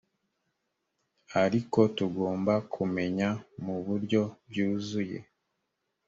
[1.43, 3.29] ariko tugomba kumenya
[3.65, 5.17] mu buryo byuzuye